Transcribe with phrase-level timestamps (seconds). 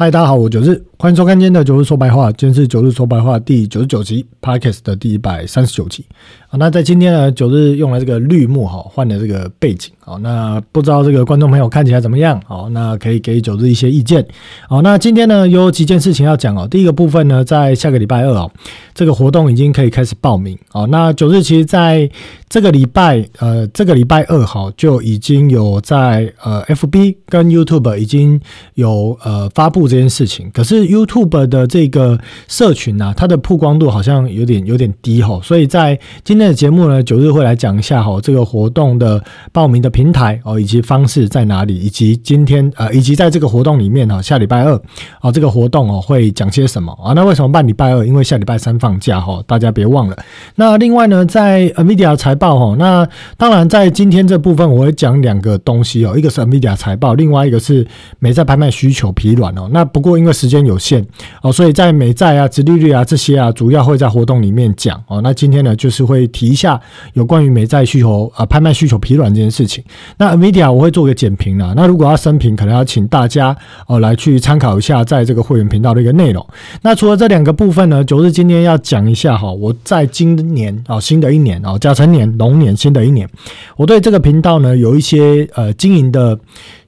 [0.00, 2.30] 嗨，大家好，我九日，欢迎收看今天的九日说白话。
[2.30, 6.06] 今天是九日说白话第九十九集，Podcast 的第一百三十九集。
[6.50, 9.92] 啊，那在今天呢，九日用了这个绿幕哈，换了这个背景。
[9.98, 12.40] 好，那不知道这个观众朋友看起来怎么样？
[12.46, 14.24] 好，那可以给九日一些意见。
[14.68, 16.66] 好，那今天呢有几件事情要讲哦。
[16.70, 18.48] 第一个部分呢，在下个礼拜二哦，
[18.94, 20.56] 这个活动已经可以开始报名。
[20.70, 22.08] 哦，那九日其实在
[22.48, 28.40] 这个礼拜，呃，这个礼拜二好就已经有在呃 FB 跟 YouTube 已经
[28.74, 29.87] 有呃发布。
[29.88, 44.80] 这件事情，可是 YouTube 的这个社群呢，它的曝光度好像有点有点低哈，所以在今天的节目呢，九日会来讲一下哈，这个活动的报名的平台哦，以及方式在哪里，以及今天呃，以及在这个活动里面哈，下礼拜二
[45.20, 47.14] 啊，这个活动哦会讲些什么啊？
[47.14, 48.04] 那为什么办礼拜二？
[48.06, 50.16] 因为下礼拜三放假哈，大家别忘了。
[50.56, 57.86] 那另外呢，在 Nvidia 财报哈，那当然在今天这部分我会讲两个东西哦，一个是 Nvidia 财报，另外一个是
[58.18, 59.68] 美债拍卖需求疲软哦。
[59.70, 61.06] 那那不过因为时间有限
[61.40, 65.20] 哦，所以在美债啊、殖利率啊这些啊，主要会在活动里面讲哦。
[65.22, 66.80] 那今天呢，就是会提一下
[67.12, 69.84] 有关于美债需求啊、拍卖需求疲软这件事情。
[70.16, 71.74] 那 Nvidia 我会做个简评了。
[71.76, 76.44] 那如果要生评，可能要请大家哦来去参考一下在这个会员频道的一个内容。
[76.82, 83.28] 那除了这两个部分呢，九日今天要讲一下哈，我在今年啊新的一年啊甲辰年龙年新的一年，
[83.76, 86.36] 我对这个频道呢有一些呃经营的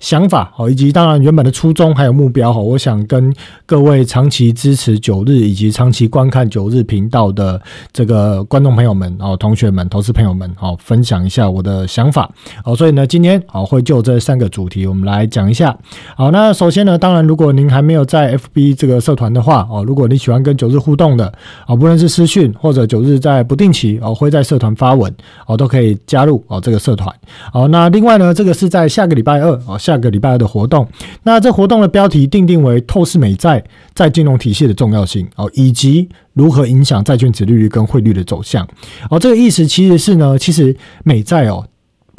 [0.01, 2.80] 想法哦，以及当然原本的初衷还有目标哈，我。
[2.81, 3.33] 想跟
[3.67, 7.61] 各位长期支持九日以及长期观看九日频道的
[7.93, 12.29] 这个观众朋友们哦，同学们、投资朋友们哦，分享一下我的想法
[12.65, 12.75] 哦。
[12.75, 15.77] 所以呢，今天哦会就这三个主题，我们来讲一下。
[16.17, 21.31] 好，那首先呢，当然如果您还没有在 FB 这个社团的话哦，如果你喜欢跟九日互动的
[21.67, 25.15] 哦，不论是私讯或者九日在不定期哦会在社团发文
[25.47, 27.15] 哦，都可以加入哦这个社团。
[27.53, 30.87] 好，那另外呢，这个是在下个礼拜二哦，下个礼拜二的活动。
[31.25, 32.71] 那这活动的标题定定为。
[32.71, 33.61] 为透视美债
[33.97, 38.65] 在金融体系的重要性哦，以及如何影响债券值利率跟汇率的走向
[39.11, 41.67] 哦，这个意思其实是呢，其实美债哦。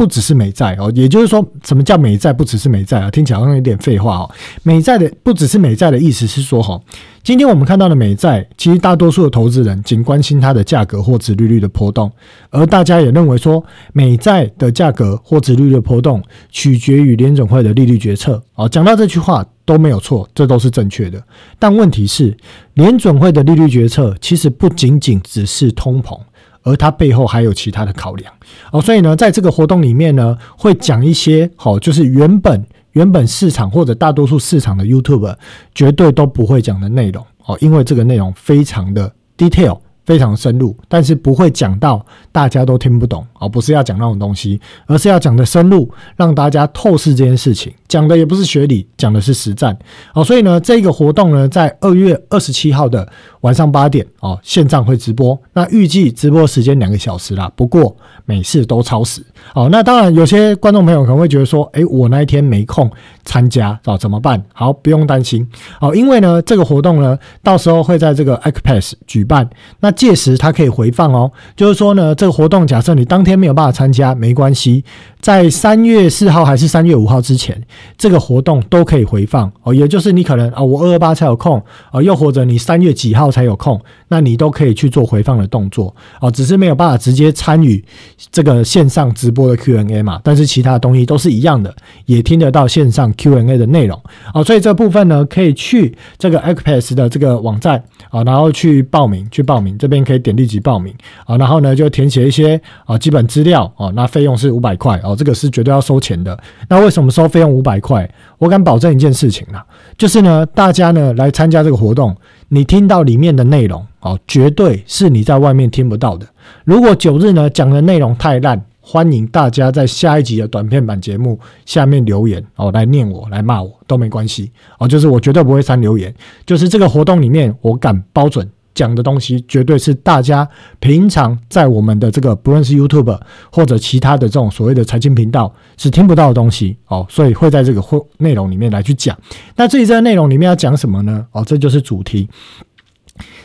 [0.01, 2.33] 不只是美债哦，也就是说，什么叫美债？
[2.33, 4.31] 不只是美债啊，听起来好像有点废话哦。
[4.63, 6.81] 美债的不只是美债的意思是说，哈，
[7.21, 12.11] 今天我们看到的美债，其实大多数的投资人仅关心它的价格或殖利率的波动，
[12.49, 13.63] 而大家也认为说，
[13.93, 16.19] 美债的价格或殖利率的波动
[16.49, 18.67] 取决于联准会的利率决策哦。
[18.67, 21.23] 讲到这句话都没有错，这都是正确的。
[21.59, 22.35] 但问题是，
[22.73, 26.19] 联准会的利率决策其实不仅仅只是通膨。
[26.63, 28.33] 而它背后还有其他的考量
[28.71, 35.35] 哦，所以呢，在这个活动里面呢，会讲一些好，就是原本原本市场或者大多数市场的 YouTube
[35.73, 39.79] 绝对都不会讲的内容哦，因为这个内容非常的 detail。
[40.03, 47.71] 非常深入，但是不会讲到大家都听不懂哦，不是要讲那种东西，而是要讲的深入，让大家透视这件事情。
[47.87, 49.77] 讲的也不是学理，讲的是实战
[50.15, 50.23] 哦。
[50.23, 53.07] 所以呢，这个活动呢，在二月二十七号的
[53.41, 55.39] 晚上八点哦，线上会直播。
[55.53, 59.69] 那预计直播时间两个小时啦，不过每次都超时哦。
[59.71, 62.91] 那当然，有些观众朋友可能会觉得说，诶，我那一天没空
[63.23, 64.43] 参加哦，怎么办？
[64.51, 65.47] 好，不用担心
[65.79, 69.89] 哦，因为呢，这个活动呢，到时候会在这个 Xpass 举办那。
[70.01, 74.83] 届时它可以回放哦，就是说呢，这个活动假设你当天没有办法参加，没关系，
[75.19, 77.61] 在三月四号还是三月五号之前，
[77.97, 79.71] 这个活动都可以回放哦。
[79.71, 86.29] 也就是你可能啊，我二二八才有空啊，又或者你三月几号才有空，那你都可以去做回放的动作哦。
[86.29, 87.83] 只是没有办法直接参与
[88.31, 91.73] 这个线上直播的 Q&A 嘛，但是其他的东西都是一样的，
[92.05, 93.99] 也听得到线上 Q&A 的内容
[94.33, 94.43] 哦。
[94.43, 99.77] 所以这部分呢，可以去这个 Xpass 的这个网站啊，然后去报名，去报名。
[99.77, 100.93] 这边可以点立即报名
[101.25, 106.37] 啊，然后呢就填写一些啊基本资料啊，那费用是五百块哦，这个是绝对要收钱的。
[106.67, 108.09] 那为什么收费用五百块？
[108.37, 109.65] 我敢保证一件事情啦，
[109.97, 112.15] 就是呢大家呢来参加这个活动，
[112.53, 116.27] 你听到里面的内容哦，绝对是你在外面听不到的。
[116.65, 126.13] 如果九日呢讲的内容太烂，欢迎大家在下一集的短片版节目下面留言哦，来念我，来骂我都没关系哦，就是我绝对不会删留言，
[126.45, 128.45] 就是这个活动里面我敢包准。
[128.73, 130.47] 讲的东西绝对是大家
[130.79, 133.19] 平常在我们的这个不论是 YouTube
[133.51, 139.17] 或者其他的这种所谓的财经频道是听不到的东西哦，所以会在这个会内容里面来去讲。
[139.55, 141.25] 那至于这个内容里面要讲什么呢？
[141.31, 142.29] 哦，这就是主题。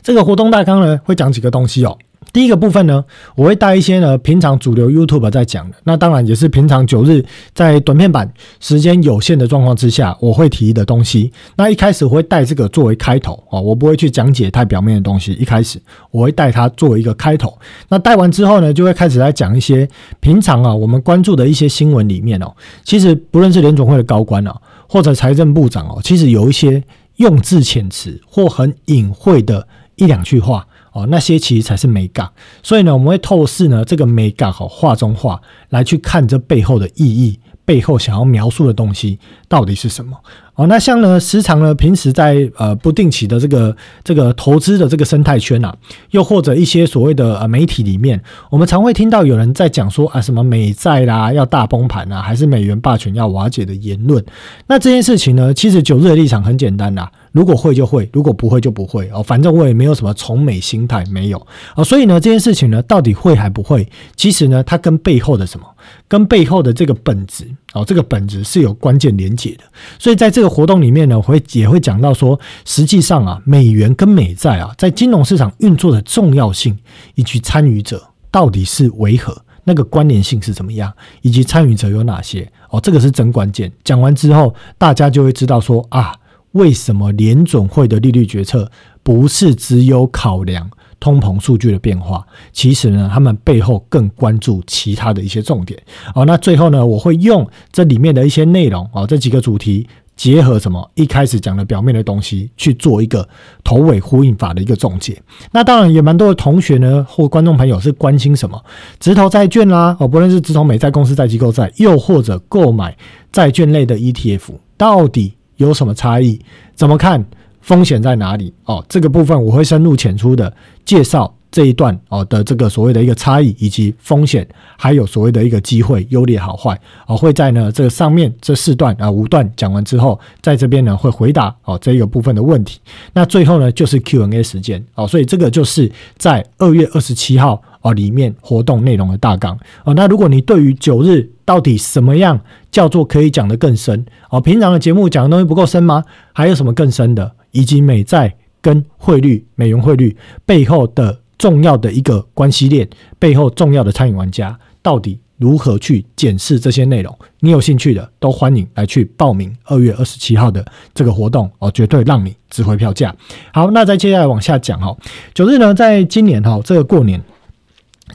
[0.03, 1.99] 这个活动大纲呢会讲几个东西哦。
[2.37, 3.03] 第一个部分呢，
[3.35, 7.25] 我会带一些呢平常主流 YouTube 在讲的，那当然也是平常九日
[7.55, 8.31] 在短片版
[8.61, 11.33] 时间有限的状况之下，我会提的东西。
[11.57, 15.33] 那一开始我会带这个作为开头哦，我不会去讲解太表面的东西。
[15.33, 15.81] 一开始
[16.11, 17.59] 我会带它作为一个开头。
[17.89, 19.89] 那带完之后呢，就会开始来讲一些
[20.21, 22.53] 平常啊我们关注的一些新闻里面哦，
[22.85, 24.55] 其实不论是联总会的高官啊，
[24.87, 26.85] 或者财政部长哦，其实有一些。
[27.17, 30.67] 用字遣词或很隐晦的一两句话
[30.97, 32.27] 哦，那些其实才是美感。
[32.63, 35.39] 所以呢，我们会透视呢这个美感和画中画
[35.69, 40.17] 来去看这背后的意义，背后想要描述的东西到底是什么。
[40.55, 45.77] 哦，那像呢，时常呢，平时在呃不定期的这个这个投资的这个生态圈啊，
[46.13, 48.19] 又或者一些所谓的呃媒体里面，
[48.49, 54.25] 我们常会听到有人在讲说啊，什么美债啦要大崩盘啊，还是美元霸权要瓦解的言论。
[54.67, 61.85] 那这件事情呢，其实九日的立场很简单啦，如果会就会，如果不会就不会哦，反正我也没有什么从美心态，没有啊。
[61.85, 63.87] 所以呢，这件事情呢，到底会还不会？
[64.17, 65.67] 其实呢，它跟背后的什么，
[66.09, 69.65] 跟背后的这个本质哦，这个本质是有关键连结的。
[69.99, 76.75] 所以在这个活动里面呢，会也会讲到说，实际上啊，美元跟美债啊，在金融市场运作的重要性，
[77.17, 80.91] 以及参与者到底是为何，那个关联性是怎么样，
[81.21, 83.71] 以及参与者有哪些哦，这个是真关键。
[83.85, 86.15] 讲完之后，大家就会知道说啊，
[86.57, 88.71] 为什么联准会的利率决策
[89.03, 90.69] 不是只有考量。
[90.99, 95.79] 通膨数据的变化，其实呢，他们背后更关注其他的一些重点。
[96.15, 99.87] 哦，那最后呢，我会用这里面的一些内容，哦，这几个主题
[100.17, 100.91] 结合什么？
[100.95, 103.29] 一开始讲的表面的东西，去做一个
[103.63, 105.21] 头尾呼应法的一个总结。
[105.53, 108.65] 那当然也蛮多的同学呢，或观众朋友是关心什么？
[108.99, 112.97] 直投债券啦，哦，不论是直投美债公司债、机构债，又或者购买
[113.31, 116.41] 债券类的 ETF，到底有什么差异？
[116.75, 117.25] 怎么看？
[117.61, 118.55] 风险在哪里？
[118.65, 120.55] 哦，这个部分我会深入浅出的
[120.85, 132.79] 介绍这一段哦的这个所谓的一个差异以及风险，还有所谓的一个机会优劣好坏哦，会在呢这个上面这四段啊五段讲完之后，在这边呢会回答哦这一个部分的问题。
[133.13, 139.95] 那最后呢就是 Q&A 时间哦，所以这个就是在二月二十七号哦里面活动内容的大纲哦。
[139.95, 142.41] 那如果你对于九日到底什么样
[142.71, 146.05] 叫做可以讲得更深哦，平常的节目讲的东西不够深吗？
[146.33, 147.33] 还有什么更深的？
[147.53, 152.89] 以及美债跟汇率、美元汇率背后的重要的一个关系链，
[153.19, 157.17] 背后重要的参与玩家，到底如何去检视这些内容？
[157.41, 163.15] 你有兴趣的，都欢迎来去报名二月二十七号的这个活动哦，绝对让你值回票价。
[163.53, 164.95] 好，那再接下来往下讲哈，
[165.33, 167.23] 九日呢，在今年哈这个过年。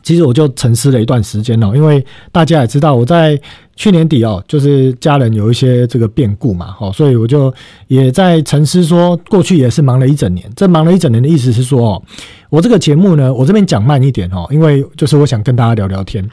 [0.01, 3.39] 其实我就沉思了一段时间哦，因为大家也知道我在
[3.75, 7.53] 去年底哦，就是家人有一些这个变故嘛，哦，所以我就
[7.87, 10.49] 也在沉思说，过去也是忙了一整年。
[10.55, 12.03] 这忙了一整年的意思是说哦，
[12.49, 16.27] 我这个节目呢，我这边讲慢一点哦，因为就是我想跟大家聊聊天。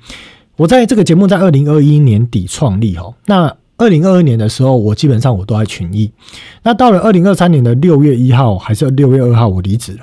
[0.57, 6.11] 我在这个节目在二零二一年底创立哦，那二零二二年的时候，我基本上我都在群艺。
[6.63, 10.01] 那到了二零二三年的六月一号还是六月二号，我离职了。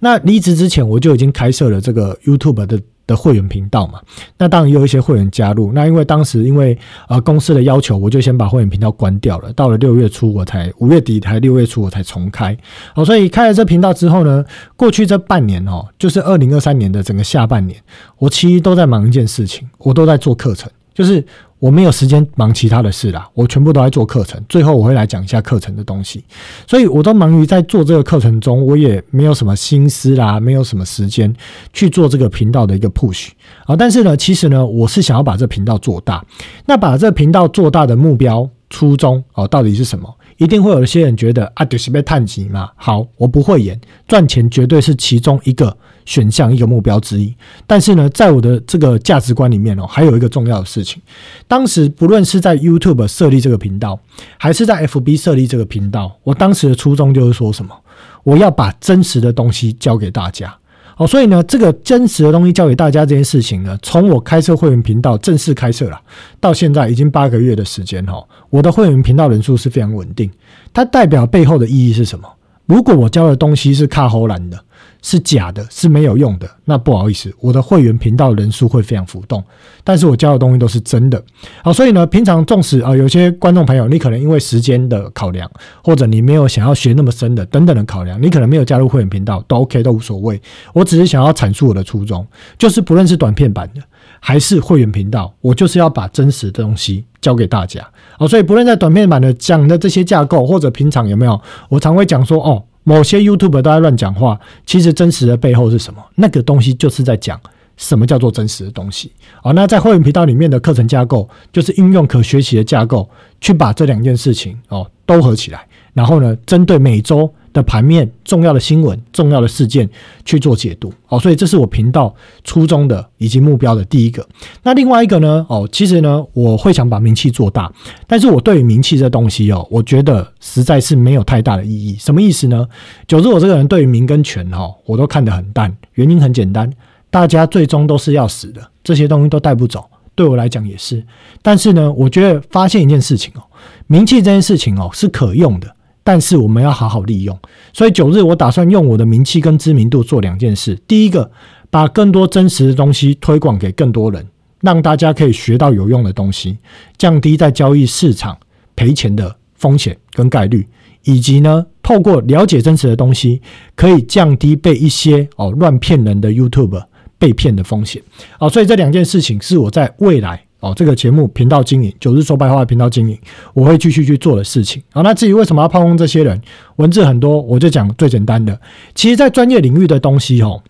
[0.00, 2.80] 那离职之前，我就已经开设了这个 YouTube 的。
[3.06, 4.00] 的会员频道嘛，
[4.38, 5.72] 那当然也有一些会员加入。
[5.72, 6.76] 那因为当时因为
[7.08, 9.52] 呃公司的要求，我就先把会员频道关掉了。
[9.52, 12.56] 到了六月初，我才五月底才六月初我才重开。
[12.94, 14.44] 好，所以开了这频道之后呢，
[14.76, 17.78] 过去这半年哦，就是二零二三年的整个下半年，
[18.18, 21.24] 我其实都在忙一件事情，我都在做课程，就是。
[21.64, 24.38] 我没有时间忙其他的事啦，我全部都在做课程。
[24.50, 26.22] 最后我会来讲一下课程的东西，
[26.66, 31.34] 所以我都忙于在做这个课程中，我也没有什么心思啦，没有什么时间
[31.72, 33.28] 去做这个频道的一个 push
[33.64, 33.74] 啊。
[33.74, 36.22] 但是呢，其实呢，我是想要把这频道做大。
[36.66, 40.14] 那把这频道做大的目标初衷哦，到底是什么？
[40.36, 42.68] 一定会有一些人觉得啊，就是被探及嘛。
[42.76, 45.74] 好，我不会演，赚钱绝对是其中一个。
[46.04, 47.34] 选项一个目标之一，
[47.66, 51.00] 但是呢，在我的这个价值观里面哦，还有一个重要的事情。
[51.48, 53.98] 当时不论是在 YouTube 设立这个频道，
[54.36, 57.74] 还是在 FB 设立这个频道，我当时的初衷就是说什么，
[58.22, 60.54] 我要把真实的东西教给大家。
[60.96, 66.00] 哦，所以呢，这个真实的东西教给大家这件事情呢，从我开设会员频道正式开设了，
[66.38, 70.30] 到现在已经八个月的时间哈，我的会员频道人数是非常稳定。
[70.72, 72.28] 它代表背后的意义是什么？
[72.66, 74.63] 如果我教的东西是卡喉兰的。
[75.06, 76.48] 是假的，是没有用的。
[76.64, 79.44] 那不好意思，我的会员频道人数会非常浮动，
[79.84, 81.22] 但是我教的东西都是真的。
[81.62, 85.48] 好，所以呢，平常重视啊，有些观众朋友，你可能因为时间的考量，
[85.82, 90.40] 或者你没有想要学那么深的等等的考量，你可能没有加入会员频道，都 OK，都无所谓。
[90.72, 93.82] 我只是想要阐述我的初衷，就是不论是短片版的
[94.20, 97.86] 还是会员频道，我就是要把真实的东西教给大家。
[98.18, 102.64] 好，所以不论在短片版的讲的这些架构，或者平常有没有，我常会讲说哦。
[102.84, 106.00] 某些 YouTube 都在乱讲话，其实真实的背后是什么？
[106.14, 107.40] 那个东西就是在讲
[107.76, 109.10] 什么叫做真实的东西
[109.42, 109.50] 啊。
[109.52, 113.08] 那在会员频道里面的课程架构，就是应用可学习的架构，
[113.40, 119.88] 去把这两件事情哦都合起来，然后呢，针对每周的盘面、重要的新闻、重要的事件
[120.26, 120.92] 去做解读。
[121.08, 124.26] 哦，所以这是我频道初衷的以及目标的第一个。
[124.62, 125.46] 那另外一个呢？
[125.48, 127.72] 哦，其实呢，我会想把名气做大，
[128.06, 131.96] 但是我对于名气这东西哦，我觉得实在是没有太大的意义。
[131.98, 132.68] 什么意思呢？
[133.06, 135.74] 九日我这个人对于名跟权哈，我都看得很淡。
[135.94, 136.70] 原因很简单，
[137.08, 139.84] 大家最终都是要死的，这些东西都带不走。
[140.16, 141.04] 对我来讲也是，
[141.42, 143.42] 但是呢，我觉得发现一件事情哦，
[143.86, 147.36] 名气这件事情哦是可用的，但是我们要好好利用。
[147.72, 151.28] 所以九日我打算用我的名气跟知名度做两件事：第一个，
[151.70, 154.24] 把更多真实的东西推广给更多人，
[154.60, 156.58] 让大家可以学到有用的东西，
[156.96, 158.38] 降低在交易市场
[158.76, 160.64] 赔钱的风险跟概率，
[161.02, 163.40] 以及呢，透过了解真实的东西，
[163.74, 166.84] 可以降低被一些哦乱骗人的 YouTube。
[167.16, 168.02] 被骗的风险，
[168.38, 173.18] 哦，所以这两件事情是我在未来哦这个节目频道经营，九日说白话频道经营，
[173.52, 174.82] 我会继续去做的事情。
[174.92, 176.40] 好，那至于为什么要炮轰这些人，
[176.76, 178.58] 文字很多，我就讲最简单的。
[178.94, 180.62] 其实，在专业领域的东西，哦，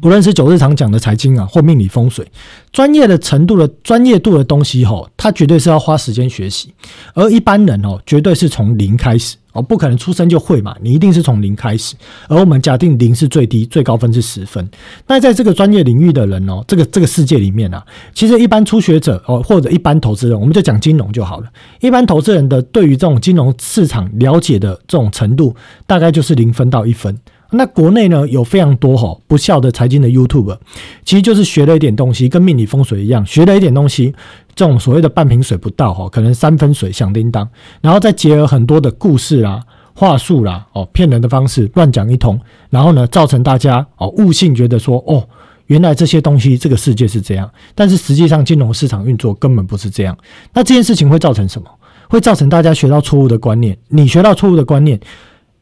[0.00, 2.24] 不论是九日常讲的财经啊，或命理风水，
[2.72, 6.72] 专业的程度的专业度的东西，吼，它绝对是要花时间学习，
[7.14, 9.36] 而一般人哦，绝对是从零开始。
[9.52, 11.94] 哦，不可能出生就会嘛，你一定是从零开始。
[12.28, 14.68] 而我们假定零是最低，最高分是十分。
[15.06, 21.46] 那在这个专业领域的人哦，这个这个世界里面啊，其实一般初学者哦，或者一般投资人，我们就讲金融就好了。
[21.80, 25.54] 一般投资人的对于这种金融市场了解的这种程度，
[25.86, 27.18] 大概就是零分到一分。
[27.52, 30.56] 那国内呢有非常多哈不孝的财经的 YouTube，
[31.04, 34.14] 其实就是学了一点东西，跟命理风水一样，学了一点东西，
[34.54, 37.48] 这种所谓的半瓶水不到哈，可能三分水响叮当，
[37.80, 39.62] 然后再结合很多的故事啦、
[39.94, 42.38] 话术啦，哦骗人的方式乱讲一通，
[42.70, 45.28] 然后呢造成大家哦悟性，觉得说哦
[45.66, 50.16] 原来这些东西这个世界是这样，但是实际上金融市场运作根本不是这样。
[50.52, 51.68] 那这件事情会造成什么？
[52.08, 54.98] 会造成大家学到错误的观念，你学到错误的观念。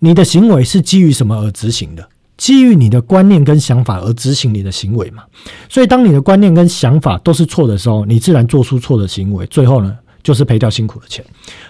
[0.01, 2.09] 你的行为是基于什么而执行的？
[2.37, 5.25] 基于你的观念跟想法而执行你的行为嘛？
[5.69, 11.25] 所以，当你的观念跟想法都是错的时候，你自然做出错的行为，最后呢，就是赔掉辛苦的钱。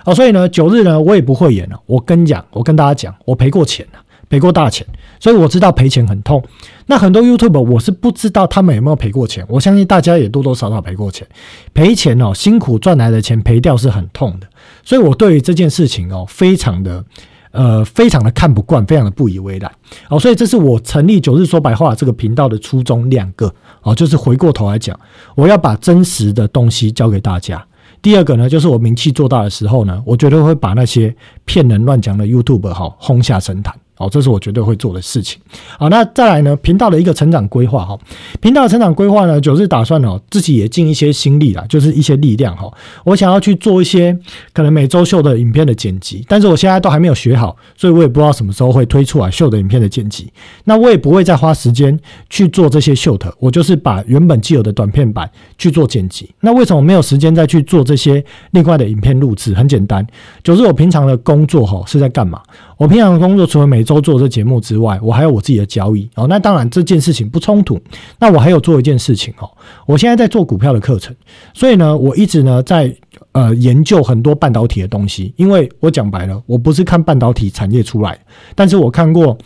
[0.05, 1.81] 好，所以呢，九日呢，我也不会演了。
[1.87, 4.87] 我跟你讲，我跟大家讲，我赔过钱了，赔过大钱，
[5.19, 6.45] 所以我知道赔钱很痛。
[6.85, 11.27] 那很多 YouTube 我是不知道他们有没有赔过钱，我相信大家也多多少少赔过钱。
[11.73, 14.47] 赔钱哦，辛苦赚来的钱赔掉是很痛的，
[14.85, 17.03] 所以我对于这件事情哦，非常的。
[17.51, 19.71] 呃，非常的看不惯，非常的不以为然，
[20.09, 23.53] 哦，所以这是我成立九日说白话这个频道的初衷两个，
[23.83, 24.99] 哦，就是回过头来讲，
[25.35, 27.65] 我要把真实的东西交给大家。
[28.01, 31.15] 第二个呢，就是我名气做大的时候呢，我绝对会把那些
[31.45, 33.75] 骗人乱讲的 YouTube 哈轰下神坛。
[33.99, 35.41] 哦，这是我绝对会做的事情。
[35.79, 36.57] 好，那再来呢？
[36.57, 37.99] 频道的一个成长规划哈，
[38.41, 42.71] 频道的成长规划呢，就是打算哦，自己也尽一些心力啦，就是一些力量哈。
[43.05, 44.17] 我想要去做一些
[44.53, 50.33] 可能每周秀的影片的剪辑，但是我现在都还没有学好，所以我也不知道什么时候会推出来秀的影片的剪辑。
[50.65, 51.99] 那我也不会再花时间
[52.31, 56.31] 去做这些秀的，我就是把原本既有的短片版去做剪辑。
[56.41, 59.55] 那为什么没有时间再去做这些另外的影片录制？
[59.55, 60.07] 很简单，
[60.43, 62.41] 就是我平常的工作哈是在干嘛？
[62.77, 66.27] 我平常的工作除了每周做这节目之外，我还有我自己的交易哦。
[66.29, 67.81] 那当然这件事情不冲突。
[68.19, 69.51] 那我还有做一件事情哦，
[69.87, 71.17] 我现在在做股票的课程，
[71.55, 72.95] 所以呢，我一直呢在
[73.33, 75.33] 呃研究很多半导体的东西。
[75.37, 78.19] 因为我讲白了，我不是看半导体产业出来，
[78.55, 79.39] 但是我看过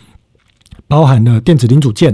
[0.89, 2.13] 包含了电子零组件、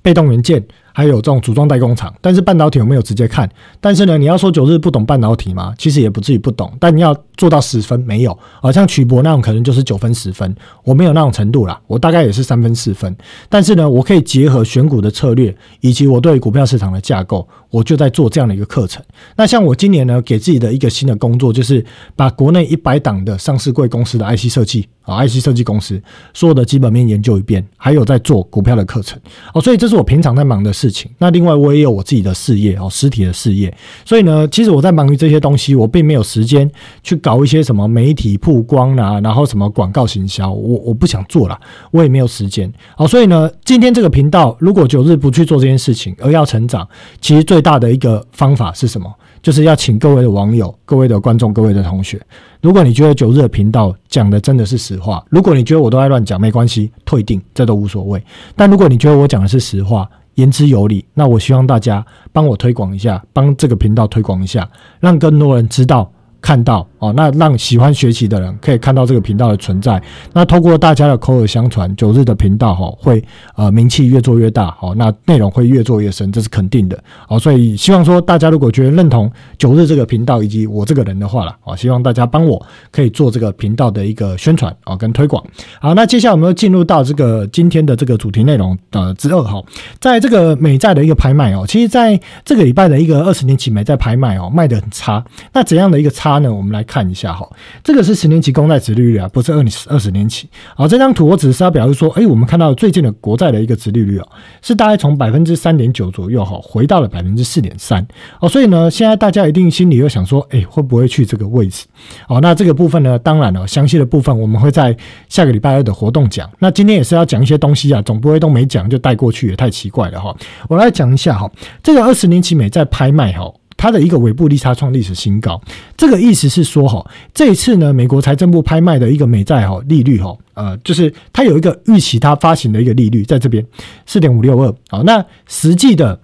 [0.00, 0.64] 被动元件。
[0.96, 3.50] 还有这种组装代工厂，但是半导体我没有直接看。
[3.80, 5.74] 但是呢，你要说九日不懂半导体吗？
[5.76, 8.30] 其实也不至于不懂，但你要做到十分没有
[8.62, 8.70] 啊？
[8.70, 13.14] 像曲博那种可能就是九分十分，我没有那种程度啦，我大概也是三分四分。
[13.48, 19.02] 但是呢，我可以结合选股的策略以及我对股票市场的架构，我就在做这样的一个课程。
[19.36, 26.00] 那像我今年呢，给自己的一个新的工作，就是把国内一百档的上市贵公司的 IC 设计啊，IC 设计公司
[26.32, 29.20] 所有的基本面研究一遍，还有在做股票的课程
[29.52, 29.60] 哦。
[29.60, 30.84] 所以这是我平常在忙的事。
[30.94, 36.70] 情，那另外我也有我自己的事业哦，实体的事业，所以呢，其实我在忙于这些东西，我并没有时间
[37.02, 41.58] 去搞一些什么媒体曝光啊，然后什么广告行销，我我不想做了，
[41.90, 42.72] 我也没有时间。
[42.96, 46.86] 好，所以呢，今天这个频道如果九日不去做这件事情，而要成长，
[47.20, 49.12] 其实最大的一个方法是什么？
[49.42, 52.20] 就是要请各位的网友、各位的观众、各位的同学，
[52.60, 58.22] 如果你觉得九日的频道讲的真的是实话，如果你觉得我都在乱讲，没关系，退订，这都无所谓。
[58.54, 64.68] 但如果你觉得我讲的是实话，言之有理，那我希望大家帮我推广一下，帮这个频道推广一下，
[65.00, 66.10] 让更多人知道
[66.44, 70.00] 看到哦，那让喜欢学习的人可以看到这个频道的存在。
[70.34, 73.24] 那透过大家的口耳相传，九日的频道哈会
[73.56, 77.38] 呃名气越做越大哦，那内容会越做越深，这是肯定的哦。
[77.38, 85.42] 所以希望说大家如果觉得认同九日这个频道以及我这个人的话了哦，希望大家帮我可以做这个频道的一个宣传哦跟推广。
[85.80, 89.64] 好，那接下来我们要进入到这个今天的这个主题内容的之二哈，
[89.98, 95.24] 在这个美债的一个拍卖哦，其实在这个礼拜的一个二十年期美债拍卖哦，卖的很差。
[95.54, 96.52] 那怎样的一个差呢？
[96.52, 97.48] 我们来看一下哈，
[97.82, 100.48] 这个是十年期公债殖利率啊，不是二年二十年期。
[100.76, 104.26] 好，这张图我只是要表示说，哎，我们看到最近的国债的一个殖利率啊，
[104.62, 108.06] 是大概从百分之三点九左右哈，回到了百分之四点三。
[108.40, 111.86] 哦，所以呢，现在大家一定心里又想说，哎，会不会去这个位置？
[112.28, 114.96] 哦，那这个部分呢，当然了，详细的部分我们会在
[115.28, 116.50] 下个礼拜二的活动讲。
[116.58, 120.34] 那今天也是要讲一些东西啊，总不会都没讲就带过去，也太奇怪了哈。
[120.68, 121.50] 我来讲一下哈，
[121.82, 123.52] 这个二十年期美债拍卖哈。
[123.76, 125.60] 它的一个尾部利差创历史新高，
[125.96, 133.64] 这个意思是说哈，这一次呢，美国财政部拍卖的一个美债哈利率哈，呃，就是它有一个预期它发行的一个利率在这边
[134.06, 136.18] 四点五六二，好，那实际的。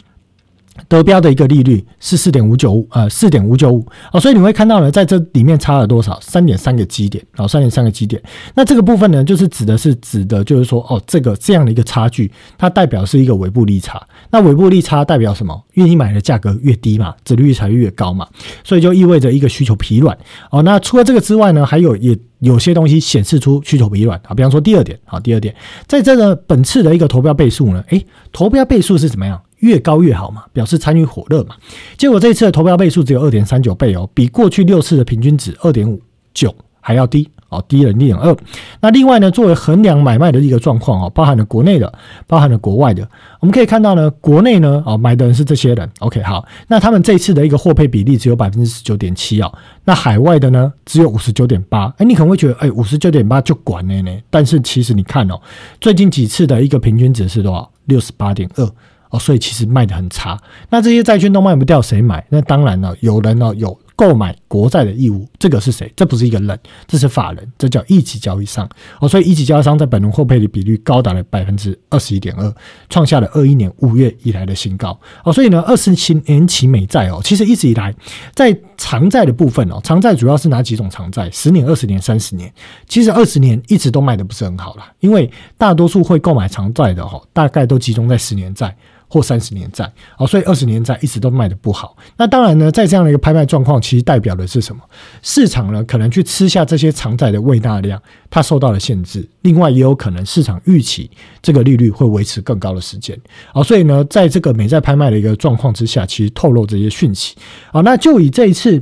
[0.88, 6.18] 得标的一个利率是四点五九五，呃，四点五九五啊，所以你会看到呢，在这里面差了多少？
[6.20, 8.20] 三点三个基点，啊，三点三个基点。
[8.54, 14.00] 那这个部分呢，就是指的是指的，就是说，哦，这个这样的一个差距，它代表是一个尾部利差。
[14.30, 15.62] 那尾部利差代表什么？
[15.74, 18.26] 因为你买的价格越低嘛，折率才越高嘛，
[18.64, 20.16] 所以就意味着一个需求疲软。
[20.50, 25.54] 哦，那除了这个之外呢，还有也有些东西显示出需求疲软啊，比方说第二点，好，第二点，
[25.86, 29.40] 在这个本次的一个投标倍数呢，诶，投标倍数是怎么样？
[29.60, 31.54] 越高越好嘛，表示参与火热嘛。
[31.96, 36.00] 结果这一次的投标倍数只有二点三九倍哦，比过去六次的平均值二点五
[36.34, 38.34] 九还要低哦，低了零点二。
[38.80, 41.92] 那另外呢，作为衡量买卖的一个状况哦，包含了国内的，
[42.26, 43.06] 包含了国外的。
[43.40, 49.52] 我们可以看到呢，国内呢哦买的人是这些人，OK 好，那他们这次的一个货配比例只有百分之十九点七哦，
[49.84, 51.92] 那海外的呢只有五十九点八。
[51.98, 55.38] 哎，你可能会觉得哎五十九点八就管了呢，但是其实你看哦，
[55.80, 57.70] 最近几次的一个平均值是多少？
[57.86, 58.66] 六十八点二。
[59.10, 60.38] 哦，所以其实卖的很差。
[60.70, 62.24] 那这些债券都卖不掉，谁买？
[62.28, 65.28] 那当然了，有人呢有购买国债的义务。
[65.38, 65.92] 这个是谁？
[65.96, 68.68] 这不是一个人，这是法人，这叫一级交易商。
[69.00, 72.54] 哦，所以一级交易商在本轮获配的比率高达了百分之二十一点二，
[72.88, 74.98] 创下了二一年五月以来的新高。
[75.24, 77.94] 哦，所以呢，二十七年期美债哦，其实一直以来
[78.34, 81.28] 在长债的部分哦，长债主要是哪几种长债？
[81.30, 82.52] 十年、二十年、三十年。
[82.86, 88.74] 其实二十年一直都卖的不是很好了，因为大多数会购买长债的哈，大概都集中在十年债。
[89.10, 91.96] 或三十年债，哦，所以二十年债一直都卖的不好。
[92.16, 94.80] 那当然呢，在这样的一个拍卖状况，其实代表的是什么？
[95.20, 99.28] 市场呢可能去吃下这些长债的未纳量，它受到了限制。
[99.42, 101.10] 另外，也有可能市场预期
[101.42, 103.18] 这个利率会维持更高的时间。
[103.52, 107.34] 哦，所以呢，在这个美债拍卖的一个状况之下，其实透露这些讯息。
[107.72, 108.80] 啊，那就以这一次。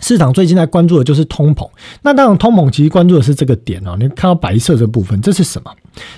[0.00, 1.68] 市场最近在关注的就是通膨，
[2.02, 3.96] 那当然通膨其实关注的是这个点哦。
[4.00, 5.70] 你看到白色这部分，这是什么？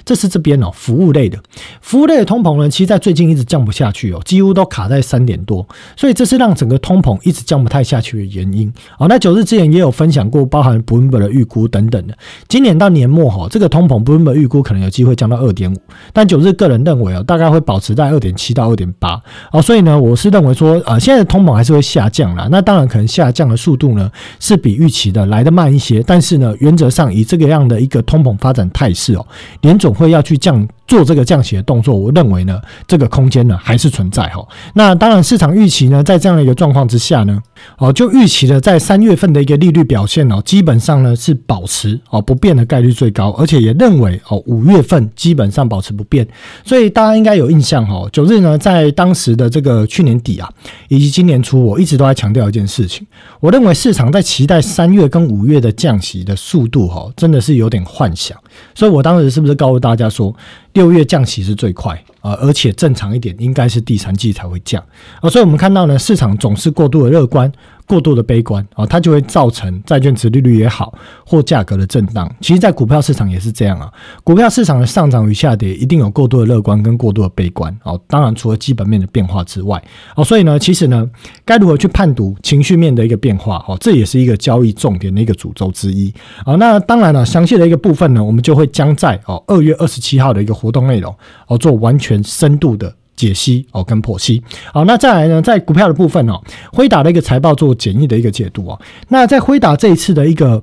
[0.04, 1.37] 这是这边哦，服务类的，
[1.80, 9.08] 服务类的通膨呢，其实在最近一直降不下去哦，几乎都卡在三点多，所以这是让整个通膨一直降不太下去的原因哦。
[9.08, 15.76] 那九日之前也有分享过，包含 Boomer 的预估等等的，今年到年末哈，这个通膨 Bloomberg 预估可能有机会降到二点五，
[16.12, 23.56] 但九日个人认为哦，大概会保持在二点七到二点八哦，所以呢，我是认为说，呃，现在的通膨还是会下降啦，那当然可能下降的。
[23.64, 29.27] 速度呢是比预期的来的慢一些，但是呢，原则上以这个样的一个通膨发展态势哦，
[29.62, 30.68] 联总会要去降。
[30.87, 34.46] 做这个降息的动作，我认为呢，这个空间呢还是存在哈。
[34.74, 37.40] 那当然，市场预期呢，在这样的一个状况之下呢，
[37.79, 46.27] 哦，就预期的在三月份的一个利率表现哦，基本上呢是保持哦不变的概率最高，而且也认为哦五月份基本上保持不变。
[46.64, 50.48] 所以大家应该有印象哈，九日呢在当时的这个去年底啊，
[50.88, 53.07] 以及今年初，我一直都在强调一件事情，
[53.40, 58.37] 我认为市场在期待三月跟五月的降息的速度哈，真的是有点幻想。
[58.74, 60.35] 所以我当时是不是告诉大家说？
[60.74, 64.80] 六月降息是最快啊，而且正常一点应该是第三季才会降
[65.20, 67.50] 啊，所以我们看到呢，市场总是过度的乐观。
[67.87, 72.31] 过度的悲观啊，它就会造成债券值利率也好或价格的震荡。
[72.40, 73.92] 其实，在股票市场也是这样啊。
[74.23, 78.01] 股票市场的上涨与下跌，一定有过度的乐观跟过度的悲观哦。
[78.07, 79.83] 当然，除了基本面的变化之外
[80.16, 81.09] 哦，所以呢，其实呢，
[81.44, 86.12] 该如何去判读情绪面的一个变化哦，这也是一个交易重点的一个主轴之一
[86.44, 86.55] 啊。
[86.55, 91.14] 那当然了，详细的一个部分呢，我们就会将在哦二月二十七号的一个活动内容
[91.49, 92.94] 哦做完全深度的。
[93.16, 96.40] 解析哦，跟剖析好，那再来呢，在股票的部分哦，
[96.72, 98.81] 辉达的一个财报做简易的一个解读哦。
[99.09, 100.61] 那在辉达这一次的一个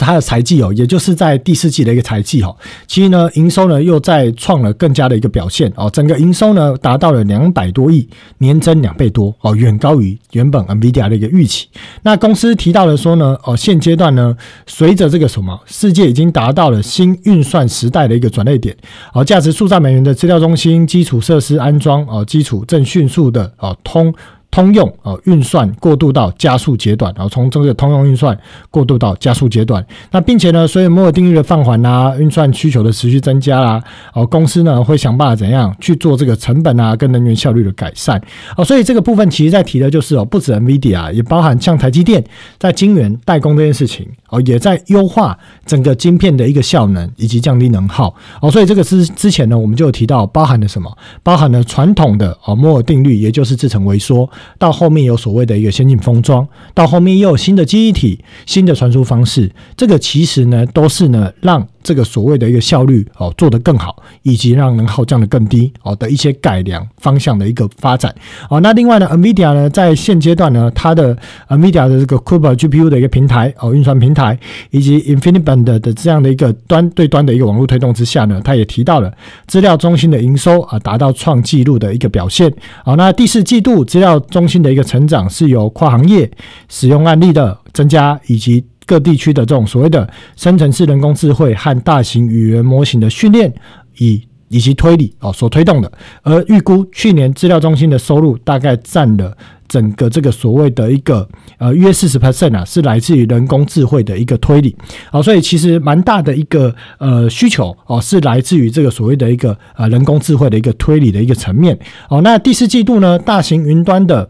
[0.00, 2.54] 它的财季哦，也就是在第四季的一个财季哈，
[2.86, 8.08] 其实呢，营收呢又在创了更加的一个表现哦，整个营收呢达到了两百多亿，
[8.38, 11.68] 年增两倍多哦，远高于原本 NVIDIA 的一个预期。
[12.02, 14.36] 那公司提到了说呢，哦，现阶段呢，
[14.66, 18.76] 随着这个什么，世界已经达到了新运算时代的一个转捩点，
[19.12, 24.12] 哦，价值数兆美元的资料中心基础设施安装哦，基础正迅速的哦通。
[24.50, 28.36] 通用哦，运算过渡到加速阶段，然后从这个通用运算
[28.70, 29.84] 过渡到加速阶段。
[30.10, 33.82] 那并且呢，所以摩尔定律的放缓啊，运算需求的持续增加啦，
[34.12, 38.20] 哦，公司呢会想办法怎样去做这个成本啊跟能源效率的改善
[38.56, 38.64] 哦。
[38.64, 42.22] 所以这个部分其实在提的就是哦，不止 NVIDIA，也包含像台积电
[42.58, 48.50] 在晶圆代工这件事情哦，也在优化整个晶片的一个效能以及降低能耗哦。
[48.50, 50.90] 所以这个之之前呢，我们就有提到包含了什么？
[51.22, 54.28] 包含了传统的哦摩尔定律，也就是制程微缩。
[54.58, 61.66] 到后面有所谓的一个先进封装，到后面又有新的记忆体、新的传输方式，这个其实呢都是呢让。
[61.82, 68.14] 这个所谓的一个效率哦做得更好，以及让能耗降得更低哦的一些改良方向的一个发展
[68.48, 68.60] 哦。
[68.60, 71.16] 那另外呢，NVIDIA 呢在现阶段呢，它的
[71.48, 74.38] NVIDIA 的这个 Cooper GPU 的一个平台哦运算平台，
[74.70, 79.12] 以及 Infiniband 的这样的一个端对端的一个网络推动之下呢，它也提到了
[79.46, 82.52] 资料中心的营收啊达到创纪录的一个表现
[82.84, 82.96] 哦。
[82.96, 86.30] 那第四季度资料中心的一个成长是由跨行业
[86.68, 88.64] 使用案例的增加以及。
[88.90, 93.54] 各地区的这种所谓的深层次人工智慧和大型语言模型的训练，
[93.98, 99.32] 以以及推理哦所推动的，而预估去年资料中心的收入大概占了
[99.68, 104.74] 整个这个所谓的一个呃约四十 percent 啊，是来自于人工智慧的一个推理
[105.12, 112.20] 哦，所以其实蛮大的一个呃需求哦，是来自于这个所谓的一个呃人工智慧的一个推理的一个层面哦。
[112.22, 114.28] 那第四季度呢，大型云端的。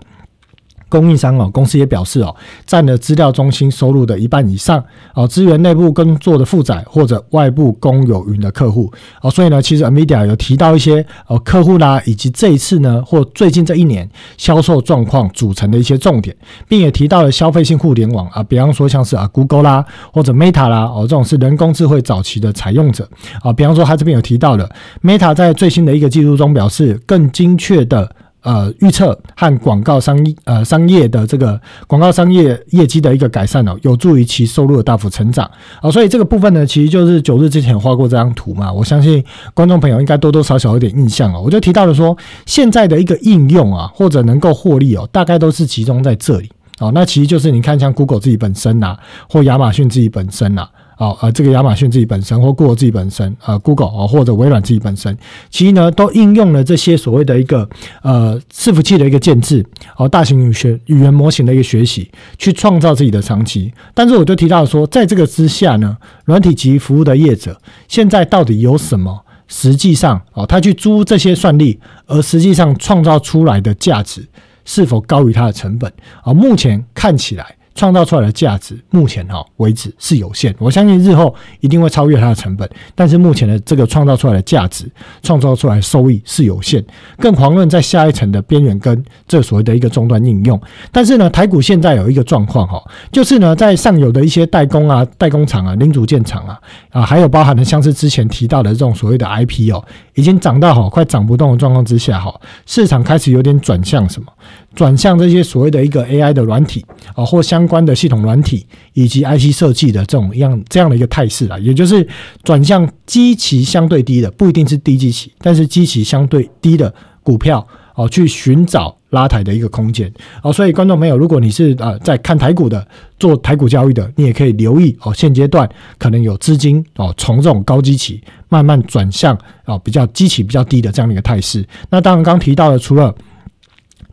[0.91, 16.37] 供应商哦，公司也表示哦，占了资料中心收入的一半以上哦，支援内部工作的负载或者外部公有云的客户哦，所以呢，其实 Nvidia 有提到一些哦客户啦，以及这一次呢或最近这一年销售状况组成的一些重点，
[16.69, 23.09] 并也提到了消费性互联网啊，比方说像是啊 Google 啦或者 Meta 啦哦，这种是人工智慧早期的采用者
[23.43, 24.69] 啊，比方说他这边有提到了
[25.03, 28.11] Meta 在最新的一个记录中表示更精确的。
[28.43, 35.49] 呃，预测和广告商呃商业的这个广告商业业绩的一个改善哦，有助于其收入的大幅成长
[35.83, 35.91] 啊。
[35.91, 38.73] 所以这个部分呢，其实就是九日之前画过这张图嘛。
[38.73, 39.23] 我相信
[39.53, 41.43] 观众朋友应该多多少少有点印象哦。
[41.45, 46.91] 我就提到了说，现在的一个应用啊，或者能够获利哦，大概都是集中在这里哦。
[46.95, 48.97] 那其实就是你看，像 Google 自己本身呐，
[49.29, 50.67] 或亚马逊自己本身呐。
[51.01, 55.17] 哦，呃，这个亚马逊自己本身或 Google 自己本身，呃，Google 哦，或者微软自己本身，
[55.49, 57.67] 其实呢，都应用了这些所谓的一个
[58.03, 59.65] 呃伺服器的一个建制，
[59.97, 63.73] 哦，大型语学语言模型的一个学习，去创造自己的长期。
[63.95, 67.59] 但是我就提到说，在这个之下呢，软体及服务的业者
[67.89, 69.25] 现在到底有什么？
[69.49, 74.23] 实际上，哦，他去租这些算力，而实际上创造出来的价值
[74.67, 75.91] 是否高于它的成本？
[76.23, 77.57] 啊，目前看起来。
[77.81, 80.55] 创造出来的价值，目前哈为止是有限。
[80.59, 84.85] 我相信日后一定会超越它的成本，但是目前的这个创造出来的价值，
[85.23, 86.85] 创造出来收益是有限。
[87.17, 90.61] 更遑论在下一层的边缘跟这所谓的一个终端应用。
[90.93, 92.79] 但是呢，台股现在有一个状况哈，
[93.11, 99.83] 就是呢，在上游的一些代工啊、代工厂啊、零组件厂啊啊，还有包含的像是之前提到的这种所谓的 IP 哦，
[100.21, 104.31] 已经涨到好快涨不动的状况之下哈，市场开始有点转向什么？
[104.75, 112.07] 转向这些所谓的一个 AI 的软体啊，或相关的系统软体以及 IC 设计的这种样这样的一个态势啊，也就是
[112.45, 120.53] 转向基期相对低的，不一定是低基期，但是基期相对低的股票哦，去寻找拉抬的一个空间哦。
[120.53, 122.87] 所以观众朋友，如果你是呃在看台股的，
[123.19, 125.69] 做台股交易的，你也可以留意哦，现阶段
[125.99, 131.65] 可能有资金哦，从这种高基期慢慢转向哦比较基期比较低的这样的一个态势。
[131.91, 133.15] 那当然刚提到的，除了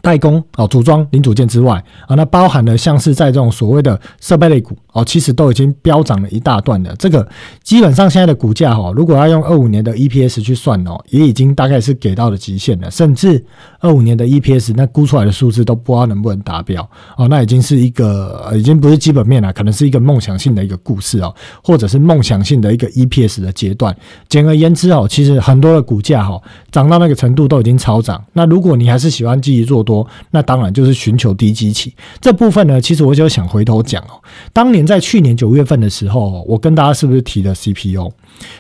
[0.02, 6.96] 代工哦，组装零组件之外啊，那包含了像是在这种所谓的设备类股哦，其实都已经飙涨了一大段了。
[6.98, 7.28] 这个
[7.62, 12.90] 基本上现在的股价哈，如果要用二五年的 EPS 去算哦，也已经大概是给到了极限了。
[12.90, 13.46] 甚至
[13.80, 16.82] 二五年的 EPS 那估出来的数字都不知道能不能达标
[17.16, 21.32] 哦，那已经是一个呃已经不是基本面了，可能是一个梦想性的一个故事哦，
[21.64, 23.96] 或者是梦想性的一个 EPS 的阶段。
[24.28, 28.24] 简而言之哦，其实很多的股价哈涨到那个程度都已经超涨。
[28.34, 32.82] 那如果你还是喜欢积极做多，那当然就是寻求低基期这部分呢。
[32.82, 34.16] 其实我就想回头讲哦，
[34.54, 38.10] 当年在去年九月份的时候，我跟大家是不是提了 CPU？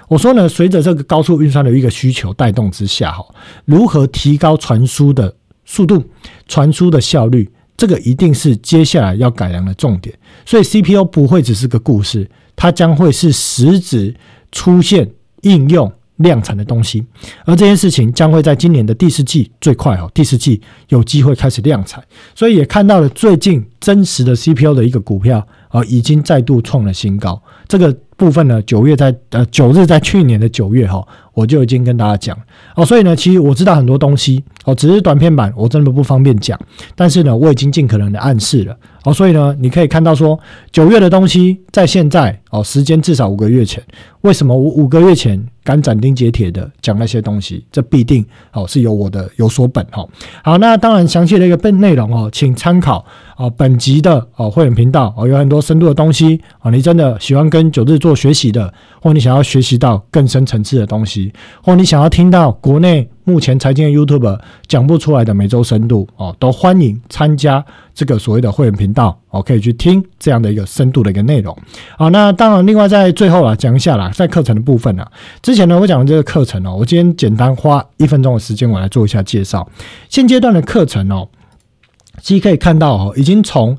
[0.09, 3.25] 我说呢，随着这个高速运算的一个需求带动之下，哈，
[3.63, 6.03] 如何提高传输的速度、
[6.47, 10.13] 传输的效率，这个一定是接下来要改良的重点。
[10.45, 12.29] 所以 CPU 不会只是个故事。
[12.55, 14.13] 它将会是实质
[14.51, 15.09] 出现
[15.43, 15.91] 应用。
[16.17, 17.05] 量产的东西，
[17.45, 20.59] 而这件事情将会在今年的第四季最快哦，第四季
[20.89, 27.41] 有机会开始量产，所以也看到了最近真实的 CPU 的一个股票啊，已经再度创了新高。
[27.67, 32.37] 这个部分呢，九月在呃九日在去年的九月哈，我就已经跟大家讲
[32.75, 36.59] 哦，所以呢，其实我知道很多东西哦，只是短片版我真的不方便讲，
[36.95, 38.75] 但是呢，我已经尽可能的暗示了
[39.07, 40.37] 哦，所以呢，你可以看到说
[40.69, 43.81] 九月的东西在现在哦，时间至少五个月前，
[44.19, 45.41] 为什么我五个月前？
[45.63, 50.05] 敢斩钉截铁的讲那些东西，这必定哦是有我的有所本哈。
[50.41, 56.71] 好，那当然详细的一个本内容哦，请参考哦本集的哦会员频道哦，有很多深度的东西哦。
[56.71, 63.09] 你真的喜欢跟九日做学习的，或你想要学习到更深层次的东西，或你想要听到国内。
[63.27, 67.63] 目前财经的 YouTube 讲不出来的每周深度哦，都欢迎参加
[67.93, 71.53] 这个所谓的会员频道哦，可以去听这样的一个深度的一个内容。
[71.97, 75.05] 好，那当然，另外在最后啊，讲一下啦，在课程的部分啊，
[75.41, 79.69] 之前呢我讲的这个课程哦，我今天简单花一分钟的时间，我来做一下介绍。
[80.07, 81.27] 现阶段的课程哦，
[82.21, 83.77] 其实可以看到哦，已经从。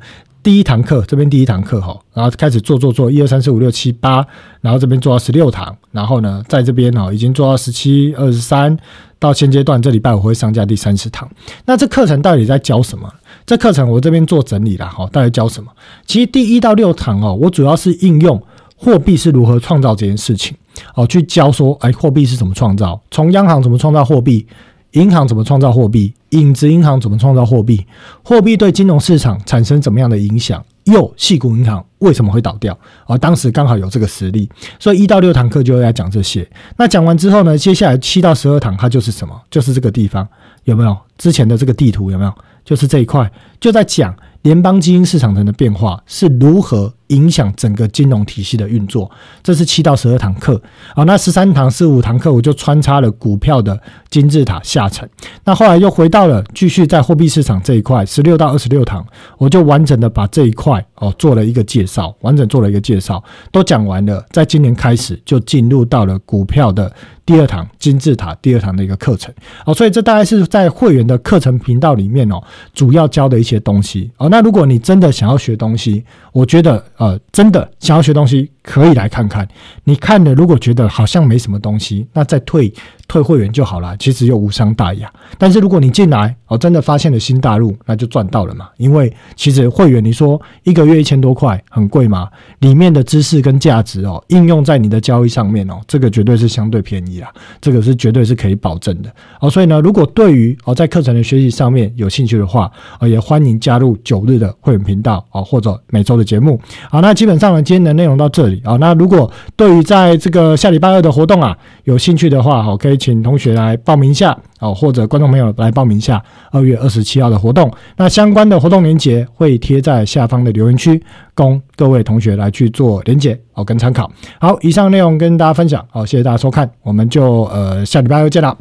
[0.48, 4.26] 第一堂课，这边第一堂课哈，然后开始做做做，一二三四五六七八，
[4.62, 8.74] 然后这边做到十六堂，然后呢，在这边哦已经做到十七、二十三，
[9.18, 11.28] 到现阶段这礼拜我会上架第三十堂。
[11.66, 13.12] 那这课程到底在教什么？
[13.44, 15.70] 这课程我这边做整理了哈，到底教什么？
[16.06, 18.42] 其实第一到六堂哦，我主要是应用
[18.74, 20.56] 货币是如何创造这件事情
[20.94, 22.98] 哦，去教说，哎，货币是怎么创造？
[23.11, 24.46] 从央行怎么创造货币？
[24.92, 26.12] 银行怎么创造货币？
[26.31, 27.85] 影子银行怎么创造货币？
[28.22, 30.64] 货币对金融市场产生怎么样的影响？
[30.85, 32.77] 又细谷银行为什么会倒掉？
[33.07, 34.48] 啊，当时刚好有这个实例，
[34.79, 36.48] 所以一到六堂课就要讲这些。
[36.77, 39.38] 那讲完之后呢，接下来七到十二堂它就是什么？
[39.51, 40.27] 就是这个地方
[40.64, 42.33] 有没有之前的这个地图有没有？
[42.64, 46.92] 就是这一块就在讲联邦基金市场层的变化是如何。
[47.09, 49.11] 影响整个金融体系的运作，
[49.42, 50.61] 这是七到十二堂课。
[50.94, 53.79] 好，那十三堂、四五堂课，我就穿插了股票的
[54.11, 55.09] 金字塔下层。
[55.44, 59.07] 那后来又回到了继续在货币市场这一块，十六到二十六堂，
[59.38, 64.25] 我就完整的把这一块哦做了一个介绍，完整做了一个介绍，都讲完了。
[64.31, 66.92] 在今年开始就进入到了股票的
[67.29, 69.33] 第二堂金字塔第二堂的一个课程。
[69.67, 74.11] 哦，所以这大概是在会员的课程频道里面哦，主要教的一些东西。
[74.17, 76.83] 哦，那如果你真的想要学东西，我觉得。
[76.97, 79.47] 呃，真的想要学东西，可以来看看。
[79.85, 82.73] 你看了，如果觉得好像没什么东西，那再退。
[83.09, 85.11] 退会员就好了，其实又无伤大雅。
[85.38, 88.68] 但是如果你进来哦，真的发现了新大陆，那就赚到了嘛。
[88.77, 92.29] 因为其实会员，你说一个月一千多块很贵吗？
[92.59, 99.49] 里面的知识跟价值哦，应用在你的交易上面哦，这个绝对是相对便宜啦，这个是绝对是可以保证的哦。
[99.49, 106.61] 所以呢，如果对于哦在课程的学习上面有兴趣的话，哦也欢迎加入九日的会员频道哦，或者每周的节目。
[106.90, 108.77] 好，那基本上呢，今天的内容到这里啊。
[108.77, 112.97] 那如果对于在这个下礼拜二的活动啊有兴趣的话，好可以。
[112.98, 117.72] 请同学来报名一下哦，或者观众朋友来报名一下二月二十七号的活动。
[117.96, 121.02] 那相关的活动链接会贴在下方的留言区，
[121.34, 124.11] 供各位同学来去做连接哦跟参考。
[124.40, 128.56] 好，以上内容跟大家分享，好，谢谢大家收看，我们就呃下礼拜二见了，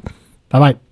[0.47, 0.86] 拜拜。